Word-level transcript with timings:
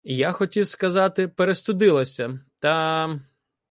—Я 0.03 0.31
хотів 0.31 0.67
сказати— 0.67 1.27
перестудилася, 1.27 2.39
та. 2.59 3.19